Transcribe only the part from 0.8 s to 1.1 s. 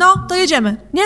nie?